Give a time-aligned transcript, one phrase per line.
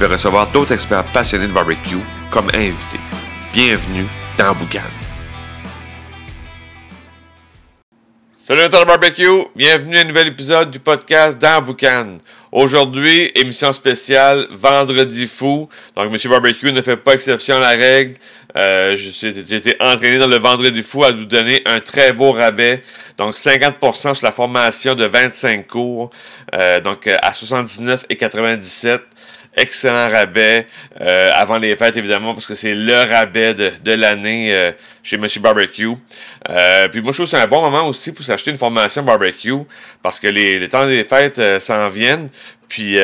[0.00, 1.98] vais recevoir d'autres experts passionnés de barbecue
[2.30, 3.00] comme invités.
[3.52, 4.06] Bienvenue
[4.38, 4.80] dans Boucan.
[8.32, 12.16] Salut de barbecue, bienvenue à un nouvel épisode du podcast dans Boucan.
[12.50, 15.68] Aujourd'hui, émission spéciale Vendredi fou.
[15.94, 18.14] Donc, Monsieur Barbecue ne fait pas exception à la règle.
[18.56, 22.82] Euh, j'ai été entraîné dans le Vendredi fou à vous donner un très beau rabais.
[23.18, 26.10] Donc, 50% sur la formation de 25 cours.
[26.54, 29.00] Euh, donc, à 79,97
[29.56, 30.66] excellent rabais
[31.00, 35.40] euh, avant les fêtes, évidemment, parce que c'est le rabais de, l'année euh, chez Monsieur
[35.40, 35.94] Barbecue.
[36.48, 39.02] Euh, puis moi, je trouve que c'est un bon moment aussi pour s'acheter une formation
[39.02, 39.54] barbecue,
[40.02, 42.28] parce que les, temps des fêtes s'en viennent.
[42.68, 42.98] Puis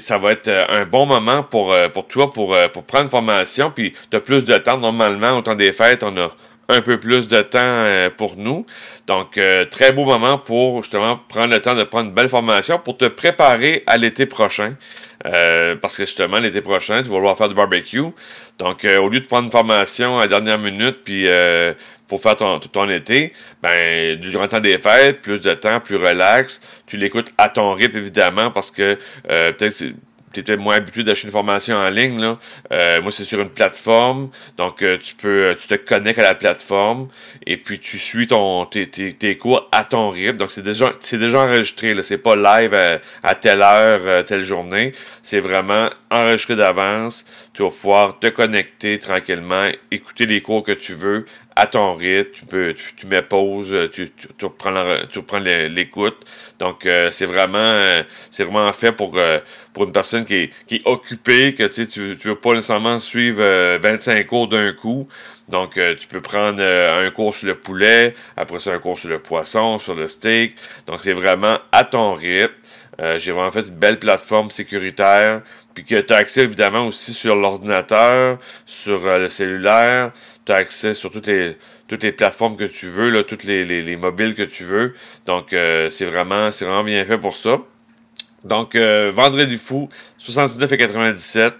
[0.00, 3.70] ça va être un bon moment pour, pour toi pour, pour prendre une formation.
[3.70, 4.78] Puis tu as plus de temps.
[4.78, 6.32] Normalement, au temps des fêtes, on a
[6.68, 7.84] un peu plus de temps
[8.16, 8.66] pour nous.
[9.06, 12.96] Donc, très beau moment pour justement prendre le temps de prendre une belle formation pour
[12.96, 14.74] te préparer à l'été prochain.
[15.24, 18.02] Euh, parce que justement, l'été prochain, tu vas vouloir faire du barbecue.
[18.58, 21.72] Donc, euh, au lieu de prendre une formation à la dernière minute, puis euh,
[22.06, 25.96] pour faire ton, ton été, ben, durant le temps des fêtes, plus de temps, plus
[25.96, 29.82] relax, tu l'écoutes à ton rythme, évidemment, parce que peut-être
[30.36, 32.38] tu étais moins habitué d'acheter une formation en ligne, là.
[32.70, 34.28] Euh, moi, c'est sur une plateforme.
[34.58, 37.08] Donc, euh, tu peux, euh, te connectes à la plateforme
[37.46, 40.36] et puis tu suis ton, tes, tes, cours à ton rythme.
[40.36, 41.94] Donc, c'est déjà, c'est déjà enregistré.
[41.94, 42.02] Là.
[42.02, 42.74] C'est pas live
[43.22, 44.92] à, telle heure, telle journée.
[45.22, 47.24] C'est vraiment enregistré d'avance.
[47.54, 51.24] Tu vas pouvoir te connecter tranquillement, écouter les cours que tu veux
[51.56, 56.16] à ton rythme, tu peux, tu, mets pause, tu, tu, tu reprends, l'écoute.
[56.58, 59.40] Donc euh, c'est vraiment, euh, c'est vraiment fait pour euh,
[59.72, 63.42] pour une personne qui est, qui occupée, que tu tu, tu veux pas nécessairement suivre
[63.78, 65.08] 25 cours d'un coup.
[65.48, 69.20] Donc, tu peux prendre un cours sur le poulet, après ça, un cours sur le
[69.20, 70.56] poisson, sur le steak.
[70.88, 72.52] Donc, c'est vraiment à ton rythme.
[72.98, 75.42] J'ai vraiment fait une belle plateforme sécuritaire,
[75.74, 80.12] puis que tu as accès évidemment aussi sur l'ordinateur, sur le cellulaire
[80.46, 81.56] tu as accès sur toutes les,
[81.88, 84.94] toutes les plateformes que tu veux, là, toutes les, les, mobiles que tu veux.
[85.26, 87.58] Donc, euh, c'est vraiment, vraiment bien fait pour ça.
[88.44, 89.88] Donc, euh, Vendredi fou,
[90.20, 91.52] 79,97.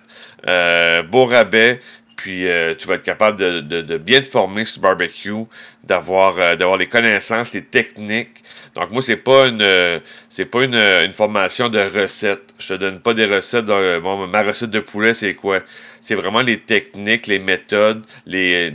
[0.49, 1.81] Euh, beau rabais.
[2.17, 5.45] Puis euh, tu vas être capable de, de, bien te former sur le barbecue,
[5.85, 8.43] d'avoir d'avoir les connaissances, les techniques.
[8.75, 12.55] Donc moi c'est pas une c'est pas une, une, formation de recettes.
[12.59, 13.67] Je te donne pas des recettes.
[13.67, 15.61] bon ma recette de poulet c'est quoi?
[16.01, 18.71] C'est vraiment les techniques, les méthodes, les,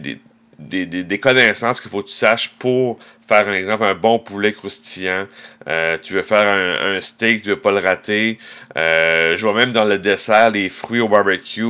[0.62, 4.54] des, des, connaissances qu'il faut que tu saches pour faire, un exemple, un bon poulet
[4.54, 5.26] croustillant.
[5.68, 8.38] Euh, tu veux faire un, steak, tu veux pas le rater.
[8.78, 11.64] Euh, je vois même dans le dessert les fruits au barbecue,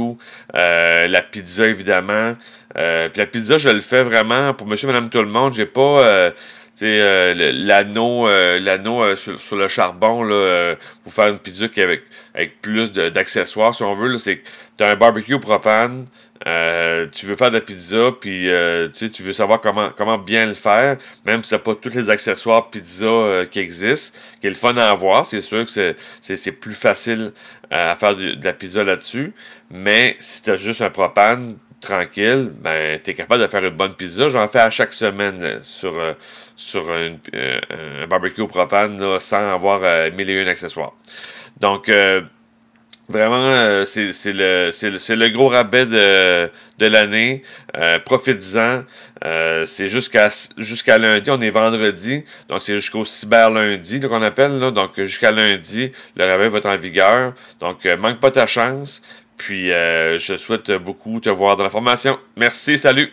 [0.55, 2.35] euh, la pizza évidemment.
[2.75, 5.53] puis la pizza, je le fais vraiment pour monsieur, madame, tout le monde.
[5.53, 6.31] J'ai pas
[6.85, 12.03] euh, l'anneau euh, l'anneau euh, sur, le charbon là, pour faire une pizza avec,
[12.33, 14.17] avec plus d'accessoires, si on veut.
[14.17, 14.41] C'est
[14.77, 16.07] tu as un barbecue propane,
[16.43, 18.49] tu veux faire de la pizza, puis
[19.13, 22.69] tu veux savoir comment, comment bien le faire, même si tu pas tous les accessoires
[22.69, 25.25] pizza qui existent, qui est le fun à avoir.
[25.25, 27.31] C'est sûr que c'est plus facile
[27.69, 29.33] à faire de, de la pizza là-dessus,
[29.69, 33.75] mais si tu as juste un propane, tranquille, ben, tu es capable de faire une
[33.75, 34.29] bonne pizza.
[34.29, 35.99] J'en fais à chaque semaine sur,
[36.55, 37.59] sur un, euh,
[38.03, 40.93] un barbecue au propane sans avoir euh, mille et un accessoires.
[41.59, 42.21] Donc, euh,
[43.09, 47.43] vraiment, c'est le, le, le, gros rabais de, de l'année.
[48.05, 48.83] Profites-en.
[49.65, 51.29] c'est jusqu'à jusqu'à lundi.
[51.29, 52.23] On est vendredi.
[52.47, 54.59] Donc, c'est jusqu'au cyber lundi qu'on appelle.
[54.59, 57.33] Là, donc, jusqu'à lundi, le rabais va être en vigueur.
[57.59, 59.01] Donc, manque pas ta chance.
[59.41, 62.19] Puis, je souhaite beaucoup te voir dans la formation.
[62.37, 63.11] Merci, salut!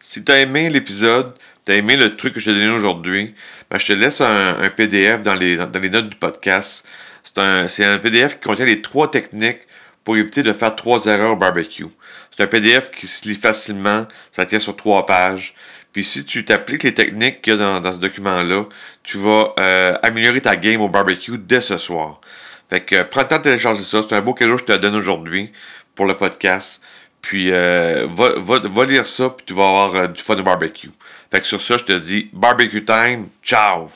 [0.00, 1.34] Si tu as aimé l'épisode,
[1.64, 3.36] T'as aimé le truc que je t'ai donné aujourd'hui?
[3.70, 6.84] Ben, je te laisse un, PDF dans les, dans les notes du podcast.
[7.22, 9.60] C'est un, un PDF qui contient les trois techniques
[10.02, 11.86] pour éviter de faire trois erreurs au barbecue.
[12.36, 15.54] C'est un PDF qui se lit facilement, ça tient sur trois pages.
[15.92, 18.64] Puis si tu t'appliques les techniques qu'il y a dans, dans ce document-là,
[19.04, 22.20] tu vas euh, améliorer ta game au barbecue dès ce soir.
[22.72, 24.00] Fait que prends le temps de télécharger ça.
[24.00, 25.52] C'est un beau cadeau que je te donne aujourd'hui
[25.94, 26.82] pour le podcast.
[27.20, 30.42] Puis euh, va, va, va, lire ça, puis tu vas avoir euh, du fun de
[30.42, 30.90] barbecue.
[31.30, 33.28] Fait que sur ça, je te dis barbecue time.
[33.42, 33.90] Ciao!